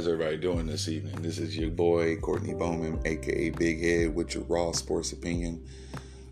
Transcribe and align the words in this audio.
How's 0.00 0.08
everybody 0.08 0.38
doing 0.38 0.64
this 0.64 0.88
evening? 0.88 1.20
This 1.20 1.36
is 1.36 1.54
your 1.54 1.68
boy 1.68 2.16
Courtney 2.16 2.54
Bowman, 2.54 3.02
aka 3.04 3.50
Big 3.50 3.82
Head, 3.82 4.14
with 4.14 4.34
your 4.34 4.44
raw 4.44 4.72
sports 4.72 5.12
opinion. 5.12 5.62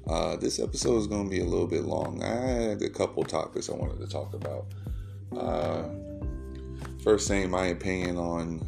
Uh, 0.07 0.37
this 0.37 0.59
episode 0.59 0.97
is 0.97 1.07
going 1.07 1.25
to 1.25 1.31
be 1.31 1.43
a 1.43 1.45
little 1.45 1.67
bit 1.67 1.83
long. 1.83 2.23
I 2.25 2.31
had 2.31 2.81
a 2.81 2.89
couple 2.89 3.23
topics 3.25 3.69
I 3.69 3.75
wanted 3.75 3.99
to 3.99 4.07
talk 4.07 4.33
about. 4.33 4.69
Uh, 5.37 5.83
first, 7.05 7.27
saying 7.27 7.51
my 7.51 7.67
opinion 7.67 8.17
on 8.17 8.67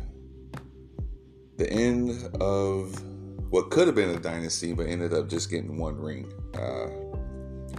the 1.57 1.73
end 1.73 2.37
of 2.39 3.03
what 3.51 3.71
could 3.71 3.87
have 3.87 3.96
been 3.96 4.11
a 4.11 4.21
dynasty, 4.21 4.75
but 4.75 4.87
ended 4.87 5.14
up 5.14 5.30
just 5.30 5.51
getting 5.51 5.79
one 5.79 5.96
ring. 5.96 6.31
Uh, 6.53 6.89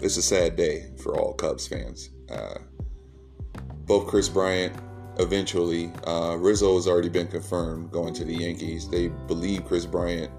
it's 0.02 0.17
a 0.17 0.23
sad 0.23 0.55
day 0.55 0.89
for 0.97 1.19
all 1.19 1.35
Cubs 1.35 1.67
fans. 1.67 2.09
Uh, 2.31 2.55
both 3.85 4.08
Kris 4.08 4.27
Bryant 4.27 4.75
eventually. 5.21 5.91
Uh, 6.05 6.35
Rizzo 6.39 6.75
has 6.75 6.88
already 6.88 7.09
been 7.09 7.27
confirmed 7.27 7.91
going 7.91 8.13
to 8.16 8.25
the 8.25 8.35
Yankees. 8.35 8.89
They 8.89 9.07
believe 9.07 9.66
Kris 9.66 9.85
Bryant 9.85 10.31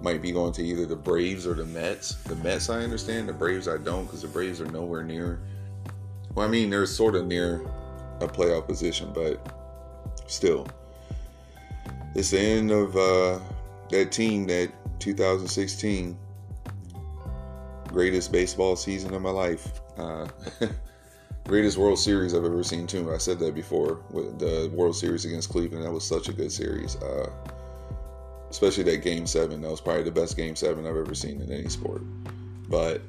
might 0.00 0.20
be 0.20 0.32
going 0.32 0.52
to 0.54 0.64
either 0.64 0.86
the 0.86 0.96
Braves 0.96 1.46
or 1.46 1.54
the 1.54 1.66
Mets. 1.66 2.14
The 2.24 2.36
Mets, 2.36 2.68
I 2.70 2.80
understand. 2.80 3.28
The 3.28 3.32
Braves, 3.32 3.68
I 3.68 3.76
don't, 3.76 4.04
because 4.04 4.22
the 4.22 4.28
Braves 4.28 4.60
are 4.60 4.66
nowhere 4.66 5.04
near. 5.04 5.40
Well, 6.34 6.46
I 6.46 6.50
mean, 6.50 6.70
they're 6.70 6.86
sort 6.86 7.14
of 7.14 7.26
near 7.26 7.62
a 8.20 8.26
playoff 8.26 8.66
position, 8.66 9.12
but 9.14 9.54
still. 10.26 10.66
It's 12.14 12.30
the 12.30 12.40
end 12.40 12.70
of 12.70 12.96
uh, 12.96 13.38
that 13.90 14.12
team, 14.12 14.46
that 14.46 14.72
2016 14.98 16.18
greatest 17.92 18.32
baseball 18.32 18.74
season 18.74 19.14
of 19.14 19.22
my 19.22 19.30
life. 19.30 19.80
Uh, 19.98 20.26
greatest 21.46 21.76
World 21.76 21.98
Series 21.98 22.34
I've 22.34 22.44
ever 22.44 22.62
seen 22.62 22.86
too. 22.86 23.12
I 23.12 23.18
said 23.18 23.38
that 23.40 23.54
before 23.54 24.00
with 24.10 24.38
the 24.38 24.70
World 24.72 24.96
Series 24.96 25.24
against 25.24 25.50
Cleveland. 25.50 25.84
That 25.84 25.92
was 25.92 26.04
such 26.04 26.28
a 26.28 26.32
good 26.32 26.52
series. 26.52 26.96
Uh, 26.96 27.30
especially 28.50 28.84
that 28.84 29.02
Game 29.02 29.26
Seven. 29.26 29.62
That 29.62 29.70
was 29.70 29.80
probably 29.80 30.04
the 30.04 30.10
best 30.10 30.36
Game 30.36 30.54
Seven 30.54 30.86
I've 30.86 30.96
ever 30.96 31.14
seen 31.14 31.40
in 31.40 31.50
any 31.50 31.68
sport. 31.68 32.02
But 32.68 33.02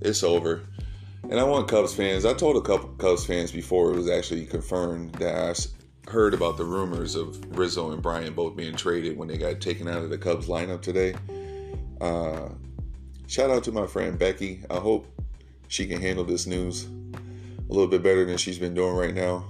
it's 0.00 0.22
over. 0.22 0.62
And 1.30 1.38
I 1.38 1.44
want 1.44 1.68
Cubs 1.68 1.94
fans. 1.94 2.24
I 2.24 2.34
told 2.34 2.56
a 2.56 2.60
couple 2.60 2.88
Cubs 2.90 3.24
fans 3.24 3.52
before 3.52 3.92
it 3.92 3.96
was 3.96 4.08
actually 4.08 4.46
confirmed 4.46 5.12
that 5.16 5.34
I 5.36 6.10
heard 6.10 6.34
about 6.34 6.56
the 6.56 6.64
rumors 6.64 7.14
of 7.14 7.38
Rizzo 7.56 7.92
and 7.92 8.02
Bryant 8.02 8.34
both 8.34 8.56
being 8.56 8.74
traded 8.74 9.16
when 9.16 9.28
they 9.28 9.38
got 9.38 9.60
taken 9.60 9.88
out 9.88 10.02
of 10.02 10.10
the 10.10 10.18
Cubs 10.18 10.48
lineup 10.48 10.82
today. 10.82 11.14
Uh, 12.00 12.48
shout 13.26 13.50
out 13.50 13.64
to 13.64 13.72
my 13.72 13.86
friend 13.86 14.18
Becky. 14.18 14.62
I 14.70 14.76
hope 14.76 15.06
she 15.68 15.86
can 15.86 16.00
handle 16.00 16.24
this 16.24 16.46
news 16.46 16.88
a 17.70 17.72
little 17.72 17.86
bit 17.86 18.02
better 18.02 18.24
than 18.24 18.36
she's 18.36 18.58
been 18.58 18.74
doing 18.74 18.94
right 18.94 19.14
now. 19.14 19.44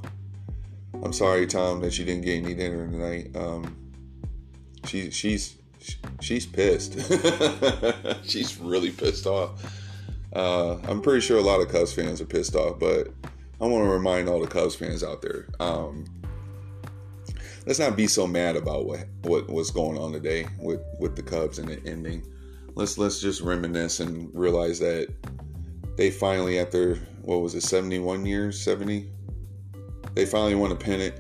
I'm 1.02 1.12
sorry, 1.12 1.46
Tom, 1.46 1.80
that 1.80 1.98
you 1.98 2.04
didn't 2.04 2.24
get 2.24 2.44
any 2.44 2.54
dinner 2.54 2.86
tonight. 2.86 3.34
Um, 3.34 3.76
she, 4.84 5.10
she's 5.10 5.56
she's 6.20 6.44
pissed. 6.44 6.98
she's 8.22 8.58
really 8.58 8.90
pissed 8.90 9.26
off. 9.26 9.80
Uh, 10.34 10.74
I'm 10.86 11.00
pretty 11.00 11.20
sure 11.20 11.38
a 11.38 11.42
lot 11.42 11.60
of 11.60 11.68
Cubs 11.68 11.92
fans 11.92 12.20
are 12.20 12.26
pissed 12.26 12.54
off, 12.54 12.78
but 12.78 13.08
I 13.60 13.66
want 13.66 13.84
to 13.84 13.90
remind 13.90 14.28
all 14.28 14.40
the 14.40 14.46
Cubs 14.46 14.74
fans 14.74 15.02
out 15.02 15.22
there. 15.22 15.46
Um, 15.58 16.04
let's 17.66 17.78
not 17.78 17.96
be 17.96 18.06
so 18.06 18.26
mad 18.26 18.56
about 18.56 18.84
what, 18.84 19.06
what 19.22 19.48
what's 19.48 19.70
going 19.70 19.96
on 19.96 20.12
today 20.12 20.46
with, 20.58 20.82
with 20.98 21.16
the 21.16 21.22
Cubs 21.22 21.58
and 21.58 21.68
the 21.68 21.80
ending. 21.88 22.26
Let's 22.74 22.98
let's 22.98 23.20
just 23.20 23.40
reminisce 23.40 24.00
and 24.00 24.30
realize 24.34 24.78
that 24.80 25.08
they 25.96 26.10
finally, 26.10 26.58
after 26.58 26.98
what 27.22 27.40
was 27.40 27.54
it, 27.54 27.62
71 27.62 28.26
years, 28.26 28.60
70, 28.60 29.10
they 30.14 30.26
finally 30.26 30.54
won 30.54 30.72
a 30.72 30.76
pennant 30.76 31.14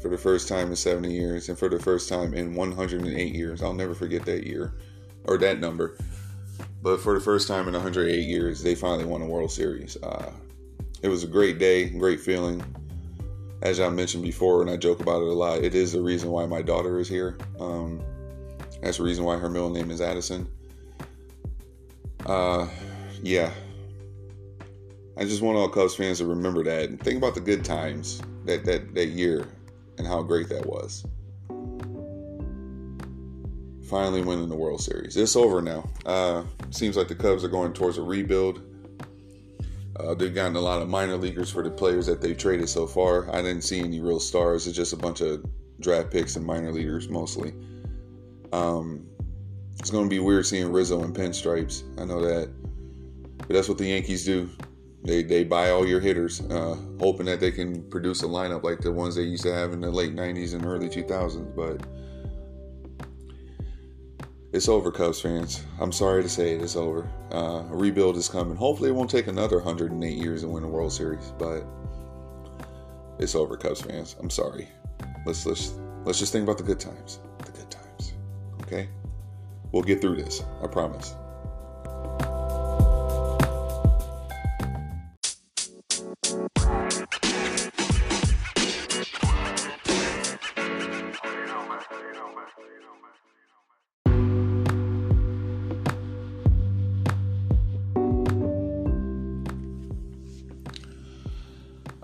for 0.00 0.08
the 0.08 0.18
first 0.18 0.48
time 0.48 0.68
in 0.70 0.76
70 0.76 1.12
years 1.12 1.48
and 1.48 1.58
for 1.58 1.68
the 1.68 1.78
first 1.78 2.08
time 2.08 2.34
in 2.34 2.54
108 2.54 3.34
years. 3.34 3.62
I'll 3.62 3.74
never 3.74 3.94
forget 3.94 4.24
that 4.26 4.46
year 4.46 4.74
or 5.24 5.38
that 5.38 5.60
number. 5.60 5.96
But 6.82 7.00
for 7.00 7.14
the 7.14 7.20
first 7.20 7.48
time 7.48 7.66
in 7.66 7.74
108 7.74 8.16
years, 8.16 8.62
they 8.62 8.74
finally 8.74 9.04
won 9.04 9.22
a 9.22 9.26
World 9.26 9.50
Series. 9.50 9.96
Uh, 10.02 10.30
it 11.02 11.08
was 11.08 11.24
a 11.24 11.26
great 11.26 11.58
day, 11.58 11.88
great 11.90 12.20
feeling. 12.20 12.62
As 13.62 13.80
I 13.80 13.88
mentioned 13.88 14.22
before, 14.22 14.60
and 14.60 14.70
I 14.70 14.76
joke 14.76 15.00
about 15.00 15.22
it 15.22 15.28
a 15.28 15.32
lot, 15.32 15.58
it 15.58 15.74
is 15.74 15.92
the 15.92 16.00
reason 16.00 16.30
why 16.30 16.46
my 16.46 16.62
daughter 16.62 16.98
is 16.98 17.08
here. 17.08 17.38
Um, 17.58 18.02
that's 18.82 18.98
the 18.98 19.02
reason 19.02 19.24
why 19.24 19.36
her 19.36 19.48
middle 19.48 19.70
name 19.70 19.90
is 19.90 20.00
Addison. 20.00 20.46
Uh, 22.26 22.68
yeah, 23.22 23.50
I 25.18 25.24
just 25.24 25.40
want 25.40 25.56
all 25.56 25.68
Cubs 25.68 25.94
fans 25.94 26.18
to 26.18 26.26
remember 26.26 26.62
that 26.64 26.90
and 26.90 27.00
think 27.00 27.16
about 27.16 27.34
the 27.34 27.40
good 27.40 27.64
times 27.64 28.20
that 28.44 28.64
that 28.64 28.94
that 28.94 29.06
year 29.06 29.48
and 29.98 30.06
how 30.06 30.22
great 30.22 30.48
that 30.48 30.66
was. 30.66 31.06
Finally 33.88 34.22
winning 34.22 34.48
the 34.48 34.56
World 34.56 34.80
Series. 34.80 35.16
It's 35.16 35.36
over 35.36 35.62
now. 35.62 35.88
Uh, 36.04 36.42
seems 36.70 36.96
like 36.96 37.08
the 37.08 37.14
Cubs 37.14 37.44
are 37.44 37.48
going 37.48 37.72
towards 37.72 37.98
a 37.98 38.02
rebuild. 38.02 38.60
Uh, 39.98 40.12
they've 40.14 40.34
gotten 40.34 40.56
a 40.56 40.60
lot 40.60 40.82
of 40.82 40.88
minor 40.88 41.16
leaguers 41.16 41.50
for 41.50 41.62
the 41.62 41.70
players 41.70 42.04
that 42.06 42.20
they've 42.20 42.36
traded 42.36 42.68
so 42.68 42.86
far. 42.86 43.32
I 43.34 43.40
didn't 43.40 43.62
see 43.62 43.80
any 43.80 44.00
real 44.00 44.20
stars. 44.20 44.66
It's 44.66 44.76
just 44.76 44.92
a 44.92 44.96
bunch 44.96 45.20
of 45.22 45.44
draft 45.80 46.10
picks 46.10 46.36
and 46.36 46.44
minor 46.44 46.72
leaguers 46.72 47.08
mostly. 47.08 47.54
Um, 48.52 49.06
it's 49.78 49.90
going 49.90 50.04
to 50.04 50.10
be 50.10 50.18
weird 50.18 50.46
seeing 50.46 50.70
Rizzo 50.72 51.02
in 51.04 51.12
pinstripes. 51.12 51.84
I 51.98 52.04
know 52.04 52.20
that. 52.20 52.50
But 53.38 53.48
that's 53.48 53.68
what 53.68 53.78
the 53.78 53.86
Yankees 53.86 54.24
do. 54.24 54.50
They 55.06 55.22
they 55.22 55.44
buy 55.44 55.70
all 55.70 55.86
your 55.86 56.00
hitters, 56.00 56.40
uh, 56.40 56.76
hoping 56.98 57.26
that 57.26 57.38
they 57.38 57.52
can 57.52 57.88
produce 57.90 58.24
a 58.24 58.26
lineup 58.26 58.64
like 58.64 58.80
the 58.80 58.90
ones 58.90 59.14
they 59.14 59.22
used 59.22 59.44
to 59.44 59.54
have 59.54 59.72
in 59.72 59.80
the 59.80 59.90
late 59.90 60.16
'90s 60.16 60.54
and 60.54 60.64
early 60.66 60.88
2000s. 60.88 61.54
But 61.54 61.86
it's 64.52 64.68
over, 64.68 64.90
Cubs 64.90 65.20
fans. 65.20 65.62
I'm 65.78 65.92
sorry 65.92 66.24
to 66.24 66.28
say 66.28 66.56
it, 66.56 66.62
it's 66.62 66.74
over. 66.74 67.08
Uh, 67.30 67.62
a 67.70 67.76
rebuild 67.76 68.16
is 68.16 68.28
coming. 68.28 68.56
Hopefully, 68.56 68.90
it 68.90 68.94
won't 68.94 69.08
take 69.08 69.28
another 69.28 69.58
108 69.58 70.12
years 70.12 70.42
to 70.42 70.48
win 70.48 70.64
a 70.64 70.68
World 70.68 70.92
Series, 70.92 71.32
but 71.38 71.64
it's 73.20 73.36
over, 73.36 73.56
Cubs 73.56 73.82
fans. 73.82 74.16
I'm 74.18 74.30
sorry. 74.30 74.66
Let's 75.24 75.46
let's 75.46 75.74
let's 76.04 76.18
just 76.18 76.32
think 76.32 76.42
about 76.42 76.58
the 76.58 76.64
good 76.64 76.80
times. 76.80 77.20
The 77.44 77.52
good 77.52 77.70
times. 77.70 78.12
Okay? 78.62 78.88
We'll 79.70 79.84
get 79.84 80.00
through 80.00 80.16
this. 80.16 80.42
I 80.64 80.66
promise. 80.66 81.14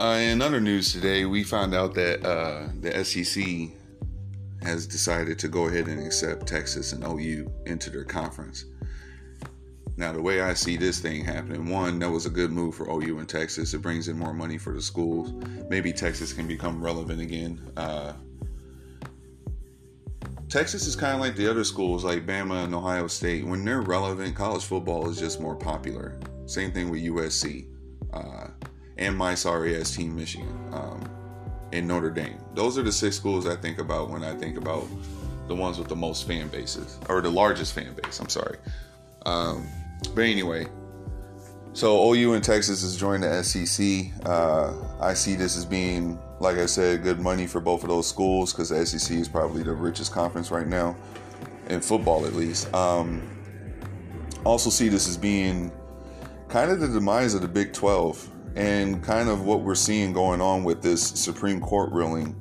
Uh, 0.02 0.16
in 0.16 0.42
other 0.42 0.60
news 0.60 0.92
today, 0.92 1.24
we 1.26 1.44
found 1.44 1.72
out 1.74 1.94
that 1.94 2.26
uh, 2.26 2.66
the 2.80 3.04
SEC 3.04 3.70
has 4.60 4.84
decided 4.84 5.38
to 5.38 5.46
go 5.46 5.68
ahead 5.68 5.86
and 5.86 6.04
accept 6.04 6.44
Texas 6.44 6.92
and 6.92 7.04
OU 7.04 7.48
into 7.66 7.88
their 7.88 8.02
conference. 8.02 8.64
Now, 9.96 10.10
the 10.12 10.20
way 10.20 10.40
I 10.40 10.54
see 10.54 10.76
this 10.76 10.98
thing 10.98 11.24
happening, 11.24 11.70
one, 11.70 12.00
that 12.00 12.10
was 12.10 12.26
a 12.26 12.30
good 12.30 12.50
move 12.50 12.74
for 12.74 12.90
OU 12.90 13.20
and 13.20 13.28
Texas. 13.28 13.74
It 13.74 13.82
brings 13.82 14.08
in 14.08 14.18
more 14.18 14.32
money 14.32 14.58
for 14.58 14.72
the 14.72 14.82
schools. 14.82 15.32
Maybe 15.70 15.92
Texas 15.92 16.32
can 16.32 16.48
become 16.48 16.82
relevant 16.82 17.20
again. 17.20 17.60
Uh, 17.76 18.14
Texas 20.52 20.86
is 20.86 20.94
kind 20.94 21.14
of 21.14 21.20
like 21.20 21.34
the 21.34 21.50
other 21.50 21.64
schools, 21.64 22.04
like 22.04 22.26
Bama 22.26 22.64
and 22.64 22.74
Ohio 22.74 23.06
State. 23.06 23.42
When 23.42 23.64
they're 23.64 23.80
relevant, 23.80 24.36
college 24.36 24.62
football 24.62 25.08
is 25.08 25.18
just 25.18 25.40
more 25.40 25.56
popular. 25.56 26.20
Same 26.44 26.70
thing 26.72 26.90
with 26.90 27.00
USC. 27.00 27.68
Uh, 28.12 28.48
and 28.98 29.16
my 29.16 29.34
sorry 29.34 29.80
ass 29.80 29.96
team 29.96 30.14
Michigan 30.14 30.54
um, 30.72 31.08
and 31.72 31.88
Notre 31.88 32.10
Dame. 32.10 32.36
Those 32.52 32.76
are 32.76 32.82
the 32.82 32.92
six 32.92 33.16
schools 33.16 33.46
I 33.46 33.56
think 33.56 33.78
about 33.78 34.10
when 34.10 34.22
I 34.22 34.34
think 34.34 34.58
about 34.58 34.86
the 35.48 35.54
ones 35.54 35.78
with 35.78 35.88
the 35.88 35.96
most 35.96 36.26
fan 36.26 36.48
bases 36.48 36.98
or 37.08 37.22
the 37.22 37.30
largest 37.30 37.72
fan 37.72 37.94
base. 37.94 38.20
I'm 38.20 38.28
sorry. 38.28 38.58
Um, 39.24 39.66
but 40.14 40.24
anyway, 40.24 40.66
so 41.72 42.12
OU 42.12 42.34
and 42.34 42.44
Texas 42.44 42.82
is 42.82 42.98
joining 42.98 43.22
the 43.22 43.42
SEC. 43.42 44.12
Uh, 44.26 44.74
I 45.00 45.14
see 45.14 45.34
this 45.34 45.56
as 45.56 45.64
being, 45.64 46.18
like 46.42 46.58
I 46.58 46.66
said, 46.66 47.04
good 47.04 47.20
money 47.20 47.46
for 47.46 47.60
both 47.60 47.84
of 47.84 47.88
those 47.88 48.08
schools 48.08 48.52
because 48.52 48.70
the 48.70 48.84
SEC 48.84 49.16
is 49.16 49.28
probably 49.28 49.62
the 49.62 49.72
richest 49.72 50.10
conference 50.12 50.50
right 50.50 50.66
now 50.66 50.96
in 51.68 51.80
football, 51.80 52.26
at 52.26 52.34
least. 52.34 52.72
Um, 52.74 53.22
also 54.44 54.68
see 54.68 54.88
this 54.88 55.08
as 55.08 55.16
being 55.16 55.70
kind 56.48 56.72
of 56.72 56.80
the 56.80 56.88
demise 56.88 57.34
of 57.34 57.42
the 57.42 57.48
Big 57.48 57.72
12 57.72 58.28
and 58.56 59.02
kind 59.04 59.28
of 59.28 59.44
what 59.44 59.60
we're 59.60 59.76
seeing 59.76 60.12
going 60.12 60.40
on 60.40 60.64
with 60.64 60.82
this 60.82 61.06
Supreme 61.06 61.60
Court 61.60 61.92
ruling 61.92 62.34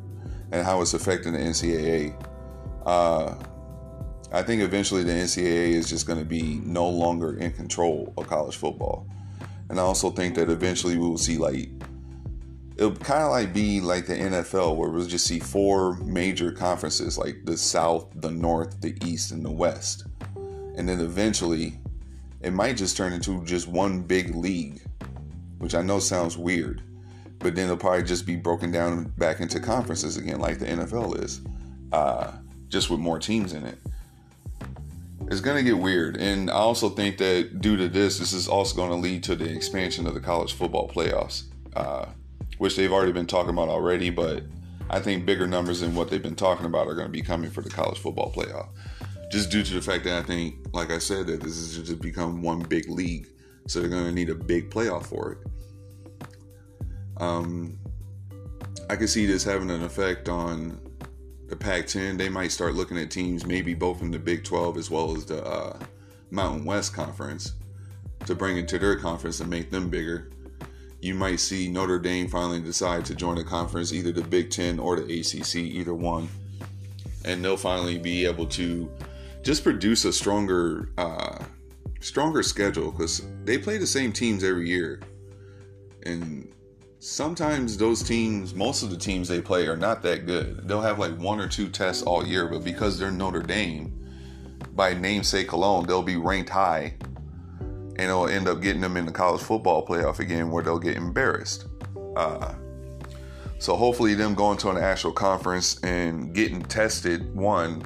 and 0.51 0.65
how 0.65 0.81
it's 0.81 0.95
affecting 0.95 1.33
the 1.33 1.39
NCAA. 1.39 2.19
Uh, 2.87 3.35
I 4.31 4.41
think 4.41 4.63
eventually 4.63 5.03
the 5.03 5.11
NCAA 5.11 5.73
is 5.73 5.87
just 5.87 6.07
going 6.07 6.17
to 6.17 6.25
be 6.25 6.59
no 6.63 6.89
longer 6.89 7.37
in 7.37 7.51
control 7.51 8.11
of 8.17 8.25
college 8.25 8.55
football. 8.55 9.07
And 9.69 9.79
I 9.79 9.83
also 9.83 10.09
think 10.09 10.33
that 10.35 10.49
eventually 10.49 10.97
we 10.97 11.07
will 11.07 11.19
see 11.19 11.37
like 11.37 11.69
it'll 12.81 12.95
kind 12.95 13.21
of 13.21 13.29
like 13.29 13.53
be 13.53 13.79
like 13.79 14.07
the 14.07 14.15
NFL 14.15 14.75
where 14.75 14.89
we'll 14.89 15.05
just 15.05 15.27
see 15.27 15.39
four 15.39 15.97
major 15.97 16.51
conferences 16.51 17.15
like 17.15 17.45
the 17.45 17.55
South, 17.55 18.07
the 18.15 18.31
North, 18.31 18.81
the 18.81 18.97
East, 19.05 19.29
and 19.29 19.45
the 19.45 19.51
West. 19.51 20.07
And 20.75 20.89
then 20.89 20.99
eventually 20.99 21.77
it 22.41 22.53
might 22.53 22.77
just 22.77 22.97
turn 22.97 23.13
into 23.13 23.45
just 23.45 23.67
one 23.67 24.01
big 24.01 24.33
league, 24.33 24.81
which 25.59 25.75
I 25.75 25.83
know 25.83 25.99
sounds 25.99 26.39
weird, 26.39 26.81
but 27.37 27.53
then 27.53 27.65
it'll 27.65 27.77
probably 27.77 28.01
just 28.01 28.25
be 28.25 28.35
broken 28.35 28.71
down 28.71 29.13
back 29.15 29.41
into 29.41 29.59
conferences 29.59 30.17
again 30.17 30.39
like 30.39 30.57
the 30.57 30.65
NFL 30.65 31.23
is, 31.23 31.41
uh, 31.91 32.31
just 32.67 32.89
with 32.89 32.99
more 32.99 33.19
teams 33.19 33.53
in 33.53 33.63
it. 33.63 33.77
It's 35.27 35.39
going 35.39 35.57
to 35.57 35.63
get 35.63 35.77
weird. 35.77 36.17
And 36.17 36.49
I 36.49 36.55
also 36.55 36.89
think 36.89 37.19
that 37.19 37.61
due 37.61 37.77
to 37.77 37.87
this, 37.87 38.17
this 38.17 38.33
is 38.33 38.47
also 38.47 38.75
going 38.75 38.89
to 38.89 38.95
lead 38.95 39.21
to 39.25 39.35
the 39.35 39.47
expansion 39.47 40.07
of 40.07 40.15
the 40.15 40.19
college 40.19 40.53
football 40.53 40.89
playoffs. 40.89 41.43
Uh, 41.75 42.07
which 42.61 42.75
they've 42.75 42.93
already 42.93 43.11
been 43.11 43.25
talking 43.25 43.49
about 43.49 43.69
already, 43.69 44.11
but 44.11 44.43
I 44.87 44.99
think 44.99 45.25
bigger 45.25 45.47
numbers 45.47 45.79
than 45.79 45.95
what 45.95 46.11
they've 46.11 46.21
been 46.21 46.35
talking 46.35 46.67
about 46.67 46.85
are 46.85 46.93
going 46.93 47.07
to 47.07 47.11
be 47.11 47.23
coming 47.23 47.49
for 47.49 47.61
the 47.63 47.71
college 47.71 47.97
football 47.97 48.31
playoff. 48.31 48.67
Just 49.31 49.49
due 49.49 49.63
to 49.63 49.73
the 49.73 49.81
fact 49.81 50.03
that 50.03 50.13
I 50.13 50.21
think, 50.21 50.57
like 50.71 50.91
I 50.91 50.99
said, 50.99 51.25
that 51.25 51.41
this 51.41 51.57
is 51.57 51.75
just 51.75 51.99
become 52.03 52.43
one 52.43 52.59
big 52.59 52.87
league. 52.87 53.29
So 53.65 53.79
they're 53.79 53.89
going 53.89 54.05
to 54.05 54.11
need 54.11 54.29
a 54.29 54.35
big 54.35 54.69
playoff 54.69 55.07
for 55.07 55.31
it. 55.31 56.27
Um, 57.17 57.79
I 58.91 58.95
can 58.95 59.07
see 59.07 59.25
this 59.25 59.43
having 59.43 59.71
an 59.71 59.81
effect 59.81 60.29
on 60.29 60.79
the 61.47 61.55
Pac 61.55 61.87
10. 61.87 62.15
They 62.15 62.29
might 62.29 62.51
start 62.51 62.75
looking 62.75 62.99
at 62.99 63.09
teams, 63.09 63.43
maybe 63.43 63.73
both 63.73 64.03
in 64.03 64.11
the 64.11 64.19
Big 64.19 64.43
12 64.43 64.77
as 64.77 64.91
well 64.91 65.17
as 65.17 65.25
the 65.25 65.43
uh, 65.43 65.79
Mountain 66.29 66.65
West 66.65 66.93
Conference, 66.93 67.53
to 68.27 68.35
bring 68.35 68.57
into 68.57 68.77
their 68.77 68.97
conference 68.97 69.39
and 69.39 69.49
make 69.49 69.71
them 69.71 69.89
bigger 69.89 70.29
you 71.01 71.15
might 71.15 71.39
see 71.39 71.67
Notre 71.67 71.99
Dame 71.99 72.27
finally 72.27 72.59
decide 72.59 73.05
to 73.05 73.15
join 73.15 73.39
a 73.39 73.43
conference, 73.43 73.91
either 73.91 74.11
the 74.11 74.21
Big 74.21 74.51
Ten 74.51 74.79
or 74.79 74.99
the 74.99 75.19
ACC, 75.19 75.55
either 75.55 75.95
one, 75.95 76.29
and 77.25 77.43
they'll 77.43 77.57
finally 77.57 77.97
be 77.97 78.25
able 78.25 78.45
to 78.47 78.89
just 79.41 79.63
produce 79.63 80.05
a 80.05 80.13
stronger, 80.13 80.89
uh, 80.99 81.43
stronger 81.99 82.43
schedule 82.43 82.91
because 82.91 83.23
they 83.43 83.57
play 83.57 83.77
the 83.77 83.87
same 83.87 84.13
teams 84.13 84.43
every 84.43 84.69
year, 84.69 85.01
and 86.03 86.53
sometimes 86.99 87.77
those 87.77 88.03
teams, 88.03 88.53
most 88.53 88.83
of 88.83 88.91
the 88.91 88.97
teams 88.97 89.27
they 89.27 89.41
play 89.41 89.67
are 89.67 89.77
not 89.77 90.03
that 90.03 90.27
good. 90.27 90.67
They'll 90.67 90.81
have 90.81 90.99
like 90.99 91.17
one 91.17 91.39
or 91.39 91.47
two 91.47 91.67
tests 91.67 92.03
all 92.03 92.25
year, 92.25 92.47
but 92.47 92.63
because 92.63 92.99
they're 92.99 93.09
Notre 93.09 93.41
Dame, 93.41 93.97
by 94.73 94.93
namesake 94.93 95.51
alone, 95.51 95.87
they'll 95.87 96.03
be 96.03 96.17
ranked 96.17 96.51
high 96.51 96.93
and 98.01 98.09
it'll 98.09 98.27
end 98.27 98.47
up 98.47 98.59
getting 98.61 98.81
them 98.81 98.97
in 98.97 99.05
the 99.05 99.11
college 99.11 99.41
football 99.41 99.85
playoff 99.85 100.17
again 100.17 100.49
where 100.49 100.63
they'll 100.63 100.79
get 100.79 100.97
embarrassed. 100.97 101.67
Uh, 102.15 102.55
so 103.59 103.75
hopefully, 103.75 104.15
them 104.15 104.33
going 104.33 104.57
to 104.57 104.71
an 104.71 104.77
actual 104.77 105.11
conference 105.11 105.79
and 105.83 106.33
getting 106.33 106.63
tested, 106.63 107.35
one, 107.35 107.83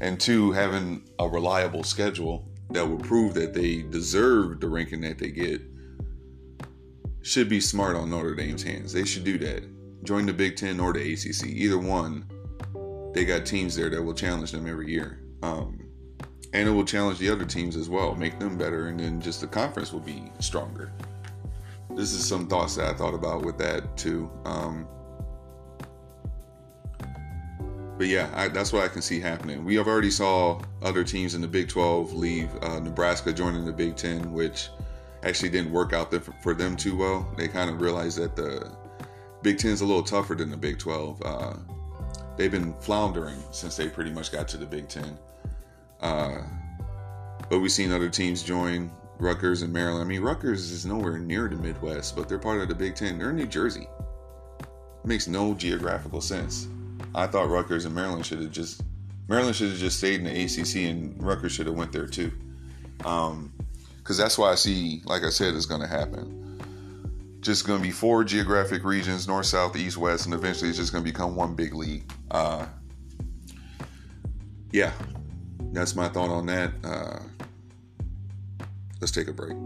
and 0.00 0.18
two, 0.18 0.50
having 0.52 1.06
a 1.18 1.28
reliable 1.28 1.82
schedule 1.82 2.48
that 2.70 2.88
will 2.88 2.96
prove 2.96 3.34
that 3.34 3.52
they 3.52 3.82
deserve 3.82 4.60
the 4.60 4.68
ranking 4.68 5.02
that 5.02 5.18
they 5.18 5.30
get, 5.30 5.60
should 7.20 7.50
be 7.50 7.60
smart 7.60 7.96
on 7.96 8.08
Notre 8.08 8.34
Dame's 8.34 8.62
hands. 8.62 8.94
They 8.94 9.04
should 9.04 9.24
do 9.24 9.36
that. 9.40 9.62
Join 10.04 10.24
the 10.24 10.32
Big 10.32 10.56
Ten 10.56 10.80
or 10.80 10.94
the 10.94 11.12
ACC, 11.12 11.48
either 11.48 11.76
one. 11.76 12.24
They 13.12 13.26
got 13.26 13.44
teams 13.44 13.76
there 13.76 13.90
that 13.90 14.02
will 14.02 14.14
challenge 14.14 14.52
them 14.52 14.66
every 14.66 14.90
year. 14.90 15.20
Um, 15.42 15.89
and 16.52 16.68
it 16.68 16.72
will 16.72 16.84
challenge 16.84 17.18
the 17.18 17.30
other 17.30 17.44
teams 17.44 17.76
as 17.76 17.88
well, 17.88 18.14
make 18.14 18.38
them 18.38 18.58
better, 18.58 18.88
and 18.88 18.98
then 18.98 19.20
just 19.20 19.40
the 19.40 19.46
conference 19.46 19.92
will 19.92 20.00
be 20.00 20.30
stronger. 20.40 20.92
This 21.94 22.12
is 22.12 22.26
some 22.26 22.46
thoughts 22.46 22.76
that 22.76 22.88
I 22.88 22.94
thought 22.94 23.14
about 23.14 23.44
with 23.44 23.58
that 23.58 23.96
too. 23.96 24.30
Um, 24.44 24.86
but 28.00 28.06
yeah, 28.06 28.30
I, 28.34 28.48
that's 28.48 28.72
what 28.72 28.82
I 28.82 28.88
can 28.88 29.02
see 29.02 29.20
happening. 29.20 29.64
We 29.64 29.74
have 29.74 29.86
already 29.86 30.10
saw 30.10 30.60
other 30.80 31.04
teams 31.04 31.34
in 31.34 31.42
the 31.42 31.48
Big 31.48 31.68
12 31.68 32.14
leave. 32.14 32.48
Uh, 32.62 32.80
Nebraska 32.80 33.32
joining 33.32 33.66
the 33.66 33.72
Big 33.72 33.94
10, 33.94 34.32
which 34.32 34.70
actually 35.22 35.50
didn't 35.50 35.70
work 35.70 35.92
out 35.92 36.10
for, 36.42 36.54
them 36.54 36.76
too 36.76 36.96
well. 36.96 37.30
They 37.36 37.46
kind 37.46 37.68
of 37.68 37.80
realized 37.80 38.18
that 38.18 38.36
the 38.36 38.74
Big 39.42 39.58
10 39.58 39.72
is 39.72 39.80
a 39.82 39.84
little 39.84 40.02
tougher 40.02 40.34
than 40.34 40.50
the 40.50 40.56
Big 40.56 40.78
12. 40.78 41.22
Uh, 41.22 41.54
they've 42.38 42.50
been 42.50 42.72
floundering 42.80 43.36
since 43.50 43.76
they 43.76 43.88
pretty 43.88 44.10
much 44.10 44.32
got 44.32 44.48
to 44.48 44.56
the 44.56 44.64
Big 44.64 44.88
10. 44.88 45.18
Uh, 46.00 46.42
but 47.48 47.60
we've 47.60 47.72
seen 47.72 47.92
other 47.92 48.08
teams 48.08 48.42
join 48.42 48.90
Rutgers 49.18 49.62
and 49.62 49.72
Maryland. 49.72 50.04
I 50.04 50.06
mean, 50.06 50.22
Rutgers 50.22 50.70
is 50.70 50.86
nowhere 50.86 51.18
near 51.18 51.48
the 51.48 51.56
Midwest, 51.56 52.16
but 52.16 52.28
they're 52.28 52.38
part 52.38 52.60
of 52.60 52.68
the 52.68 52.74
Big 52.74 52.94
Ten. 52.94 53.18
They're 53.18 53.30
in 53.30 53.36
New 53.36 53.46
Jersey. 53.46 53.86
Makes 55.04 55.28
no 55.28 55.54
geographical 55.54 56.20
sense. 56.20 56.68
I 57.14 57.26
thought 57.26 57.48
Rutgers 57.48 57.84
and 57.84 57.94
Maryland 57.94 58.24
should 58.24 58.40
have 58.40 58.52
just 58.52 58.82
Maryland 59.28 59.54
should 59.54 59.70
have 59.70 59.78
just 59.78 59.98
stayed 59.98 60.20
in 60.20 60.24
the 60.24 60.44
ACC, 60.44 60.90
and 60.90 61.22
Rutgers 61.22 61.52
should 61.52 61.66
have 61.66 61.76
went 61.76 61.92
there 61.92 62.06
too. 62.06 62.32
Um, 63.04 63.52
because 63.98 64.16
that's 64.16 64.36
why 64.36 64.50
I 64.50 64.54
see, 64.56 65.02
like 65.04 65.22
I 65.22 65.30
said, 65.30 65.54
is 65.54 65.66
going 65.66 65.80
to 65.82 65.86
happen. 65.86 66.60
Just 67.40 67.66
going 67.66 67.78
to 67.78 67.82
be 67.82 67.92
four 67.92 68.24
geographic 68.24 68.84
regions: 68.84 69.28
north, 69.28 69.46
south, 69.46 69.76
east, 69.76 69.96
west, 69.96 70.24
and 70.26 70.34
eventually 70.34 70.68
it's 70.68 70.78
just 70.78 70.92
going 70.92 71.04
to 71.04 71.10
become 71.10 71.36
one 71.36 71.54
big 71.54 71.74
league. 71.74 72.02
Uh, 72.30 72.66
yeah, 74.72 74.92
that's 75.72 75.94
my 75.94 76.08
thought 76.08 76.30
on 76.30 76.46
that. 76.46 76.72
Uh, 76.84 77.18
let's 79.00 79.12
take 79.12 79.28
a 79.28 79.32
break. 79.32 79.56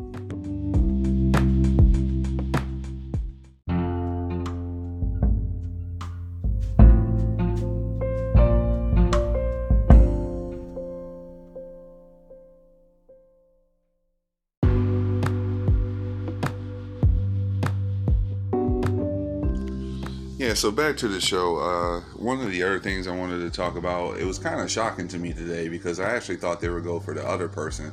Yeah, 20.44 20.52
so 20.52 20.70
back 20.70 20.98
to 20.98 21.08
the 21.08 21.22
show. 21.22 21.56
Uh, 21.56 22.00
one 22.16 22.38
of 22.38 22.50
the 22.50 22.62
other 22.62 22.78
things 22.78 23.06
I 23.06 23.16
wanted 23.16 23.38
to 23.38 23.48
talk 23.48 23.76
about, 23.76 24.18
it 24.18 24.26
was 24.26 24.38
kind 24.38 24.60
of 24.60 24.70
shocking 24.70 25.08
to 25.08 25.18
me 25.18 25.32
today 25.32 25.68
because 25.68 25.98
I 25.98 26.14
actually 26.14 26.36
thought 26.36 26.60
they 26.60 26.68
would 26.68 26.84
go 26.84 27.00
for 27.00 27.14
the 27.14 27.26
other 27.26 27.48
person. 27.48 27.90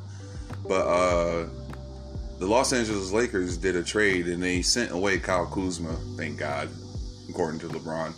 But 0.68 0.86
uh, 0.86 1.46
the 2.40 2.46
Los 2.46 2.74
Angeles 2.74 3.14
Lakers 3.14 3.56
did 3.56 3.78
a 3.78 3.84
trade 3.84 4.28
and 4.28 4.44
they 4.44 4.62
sent 4.62 4.92
away 4.92 5.18
Kyle 5.18 5.46
Kuzma, 5.46 5.94
thank 6.18 6.40
God, 6.40 6.68
according 7.30 7.62
to 7.62 7.70
LeBron, 7.70 8.14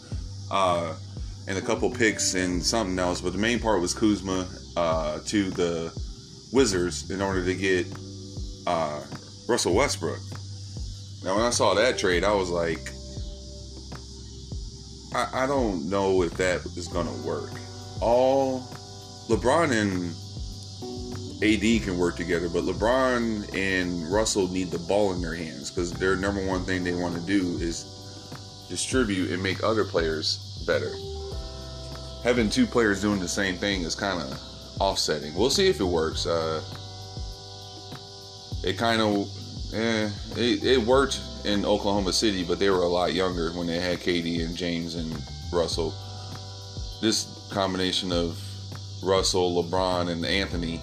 uh, 0.49 0.95
and 1.47 1.55
a 1.55 1.61
couple 1.61 1.91
picks 1.91 2.33
and 2.33 2.61
something 2.63 2.97
else. 2.97 3.21
But 3.21 3.33
the 3.33 3.39
main 3.39 3.59
part 3.59 3.81
was 3.81 3.93
Kuzma 3.93 4.47
uh, 4.75 5.19
to 5.27 5.51
the 5.51 5.95
Wizards 6.51 7.11
in 7.11 7.21
order 7.21 7.45
to 7.45 7.53
get 7.53 7.85
uh, 8.65 8.99
Russell 9.47 9.75
Westbrook. 9.75 10.17
Now, 11.23 11.35
when 11.35 11.45
I 11.45 11.51
saw 11.51 11.75
that 11.75 11.99
trade, 11.99 12.23
I 12.23 12.33
was 12.33 12.49
like, 12.49 12.92
I, 15.15 15.43
I 15.43 15.47
don't 15.47 15.89
know 15.89 16.23
if 16.23 16.33
that 16.37 16.65
is 16.75 16.87
going 16.87 17.07
to 17.07 17.27
work. 17.27 17.51
All 18.01 18.61
LeBron 19.29 19.71
and 19.71 20.15
AD 21.43 21.83
can 21.83 21.97
work 21.97 22.15
together, 22.15 22.49
but 22.49 22.63
LeBron 22.63 23.53
and 23.55 24.11
Russell 24.11 24.47
need 24.47 24.71
the 24.71 24.79
ball 24.79 25.13
in 25.13 25.21
their 25.21 25.35
hands 25.35 25.69
because 25.69 25.91
their 25.93 26.15
number 26.15 26.45
one 26.45 26.63
thing 26.65 26.83
they 26.83 26.93
want 26.93 27.15
to 27.15 27.21
do 27.21 27.57
is 27.59 27.85
distribute 28.69 29.31
and 29.31 29.41
make 29.41 29.63
other 29.63 29.83
players 29.83 30.63
better. 30.65 30.91
Having 32.23 32.49
two 32.49 32.65
players 32.65 33.01
doing 33.01 33.19
the 33.19 33.27
same 33.27 33.57
thing 33.57 33.83
is 33.83 33.95
kind 33.95 34.21
of 34.21 34.39
offsetting. 34.79 35.33
We'll 35.35 35.49
see 35.49 35.67
if 35.67 35.79
it 35.79 35.85
works. 35.85 36.25
Uh, 36.25 36.63
it 38.63 38.77
kind 38.77 39.01
of, 39.01 39.27
eh, 39.73 40.09
it, 40.37 40.63
it 40.63 40.81
worked 40.81 41.19
in 41.45 41.65
Oklahoma 41.65 42.13
City, 42.13 42.43
but 42.43 42.59
they 42.59 42.69
were 42.69 42.83
a 42.83 42.87
lot 42.87 43.13
younger 43.13 43.51
when 43.51 43.67
they 43.67 43.79
had 43.79 43.99
KD 43.99 44.45
and 44.45 44.55
James 44.55 44.95
and 44.95 45.11
Russell. 45.51 45.93
This 47.01 47.47
combination 47.51 48.11
of 48.11 48.39
Russell, 49.03 49.63
LeBron, 49.63 50.09
and 50.09 50.25
Anthony, 50.25 50.81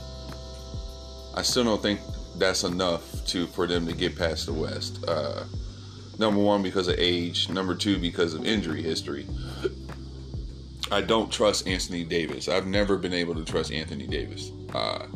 I 1.34 1.42
still 1.42 1.64
don't 1.64 1.82
think 1.82 2.00
that's 2.36 2.64
enough 2.64 3.24
to 3.26 3.46
for 3.48 3.66
them 3.66 3.86
to 3.86 3.92
get 3.94 4.16
past 4.16 4.46
the 4.46 4.52
West. 4.52 5.02
Uh, 5.06 5.44
number 6.18 6.40
one, 6.40 6.62
because 6.62 6.88
of 6.88 6.96
age. 6.98 7.48
Number 7.48 7.74
two, 7.74 7.98
because 7.98 8.34
of 8.34 8.44
injury 8.44 8.82
history. 8.82 9.26
I 10.92 11.00
don't 11.00 11.30
trust 11.30 11.68
Anthony 11.68 12.04
Davis. 12.04 12.48
I've 12.48 12.66
never 12.66 12.96
been 12.96 13.12
able 13.12 13.34
to 13.36 13.44
trust 13.44 13.72
Anthony 13.72 14.06
Davis. 14.06 14.50
Uh, 14.74 15.06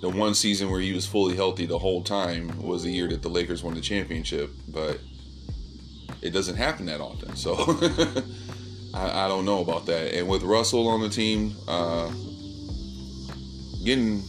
the 0.00 0.08
one 0.08 0.34
season 0.34 0.70
where 0.70 0.80
he 0.80 0.92
was 0.92 1.06
fully 1.06 1.36
healthy 1.36 1.66
the 1.66 1.78
whole 1.78 2.02
time 2.02 2.62
was 2.62 2.82
the 2.82 2.90
year 2.90 3.08
that 3.08 3.22
the 3.22 3.28
Lakers 3.28 3.62
won 3.62 3.74
the 3.74 3.80
championship, 3.80 4.50
but 4.68 4.98
it 6.22 6.30
doesn't 6.30 6.56
happen 6.56 6.86
that 6.86 7.00
often. 7.00 7.36
So 7.36 7.54
I, 8.94 9.24
I, 9.24 9.28
don't 9.28 9.44
know 9.44 9.60
about 9.60 9.86
that. 9.86 10.14
And 10.14 10.28
with 10.28 10.42
Russell 10.42 10.88
on 10.88 11.00
the 11.00 11.08
team, 11.08 11.54
uh, 11.68 12.10
getting, 13.84 14.22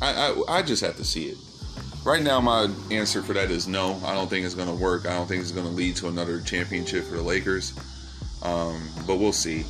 I, 0.00 0.32
I, 0.48 0.58
I 0.58 0.62
just 0.62 0.82
have 0.82 0.96
to 0.96 1.04
see 1.04 1.26
it. 1.26 1.38
right 2.04 2.22
now, 2.22 2.40
my 2.40 2.70
answer 2.90 3.22
for 3.22 3.34
that 3.34 3.50
is 3.50 3.68
no. 3.68 4.00
I 4.04 4.14
don't 4.14 4.28
think 4.28 4.46
it's 4.46 4.54
going 4.54 4.68
to 4.68 4.74
work. 4.74 5.06
I 5.06 5.10
don't 5.10 5.26
think 5.26 5.42
it's 5.42 5.52
going 5.52 5.66
to 5.66 5.72
lead 5.72 5.96
to 5.96 6.08
another 6.08 6.40
championship 6.40 7.04
for 7.04 7.16
the 7.16 7.22
Lakers. 7.22 7.74
Um, 8.42 8.88
but 9.06 9.16
we'll 9.16 9.32
see. 9.32 9.64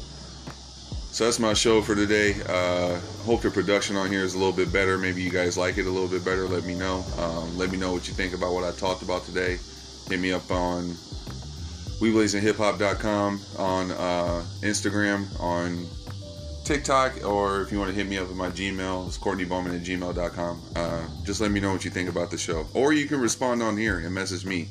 So 1.19 1.25
that's 1.25 1.41
my 1.41 1.53
show 1.53 1.83
for 1.83 1.97
today. 1.97 2.37
Uh, 2.49 3.01
hope 3.25 3.43
the 3.43 3.51
production 3.51 3.97
on 3.97 4.09
here 4.09 4.23
is 4.23 4.35
a 4.35 4.39
little 4.39 4.53
bit 4.53 4.73
better. 4.73 4.97
Maybe 4.97 5.21
you 5.21 5.31
guys 5.31 5.59
like 5.59 5.77
it 5.77 5.85
a 5.85 5.91
little 5.91 6.07
bit 6.07 6.25
better. 6.25 6.47
Let 6.47 6.63
me 6.63 6.77
know. 6.77 7.05
Um, 7.19 7.59
let 7.59 7.73
me 7.73 7.77
know 7.77 7.93
what 7.93 8.07
you 8.07 8.15
think 8.15 8.35
about 8.35 8.53
what 8.53 8.63
I 8.63 8.71
talked 8.71 9.03
about 9.03 9.25
today. 9.25 9.59
Hit 10.09 10.21
me 10.21 10.31
up 10.31 10.49
on 10.49 10.91
WeBlazingHipHop.com 12.01 13.41
on 13.59 13.91
uh, 13.91 14.45
Instagram, 14.61 15.27
on 15.41 15.89
TikTok, 16.65 17.25
or 17.27 17.63
if 17.63 17.73
you 17.73 17.81
want 17.81 17.91
to 17.91 17.97
hit 17.97 18.07
me 18.09 18.17
up 18.17 18.29
with 18.29 18.37
my 18.37 18.51
Gmail, 18.51 19.09
it's 19.09 19.19
CourtneyBowman 19.19 19.75
at 19.75 19.85
gmail.com. 19.85 20.63
Uh, 20.77 21.09
just 21.25 21.41
let 21.41 21.51
me 21.51 21.59
know 21.59 21.73
what 21.73 21.85
you 21.85 21.91
think 21.91 22.09
about 22.09 22.31
the 22.31 22.39
show. 22.39 22.65
Or 22.75 22.93
you 22.93 23.09
can 23.09 23.21
respond 23.21 23.61
on 23.61 23.77
here 23.77 23.99
and 23.99 24.15
message 24.15 24.47
me. 24.47 24.69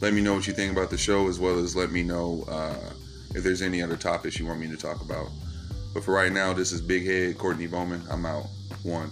Let 0.00 0.14
me 0.14 0.20
know 0.20 0.34
what 0.34 0.46
you 0.46 0.52
think 0.52 0.70
about 0.70 0.90
the 0.90 0.98
show, 0.98 1.26
as 1.26 1.40
well 1.40 1.58
as 1.58 1.74
let 1.74 1.90
me 1.90 2.04
know 2.04 2.44
uh, 2.46 2.92
if 3.34 3.42
there's 3.42 3.62
any 3.62 3.82
other 3.82 3.96
topics 3.96 4.38
you 4.38 4.46
want 4.46 4.60
me 4.60 4.68
to 4.68 4.76
talk 4.76 5.00
about. 5.00 5.26
But 5.94 6.04
for 6.04 6.14
right 6.14 6.32
now, 6.32 6.52
this 6.52 6.72
is 6.72 6.80
Big 6.80 7.06
Head, 7.06 7.38
Courtney 7.38 7.66
Bowman. 7.66 8.02
I'm 8.10 8.24
out. 8.24 8.46
One. 8.82 9.10